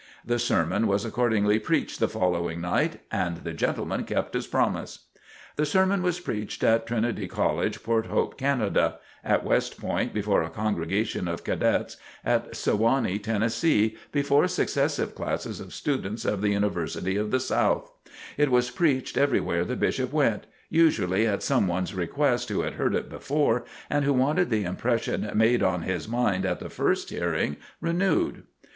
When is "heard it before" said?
22.73-23.65